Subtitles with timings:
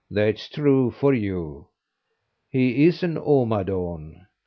[0.09, 1.67] "That's true for you."
[2.49, 4.25] "He is an omadawn."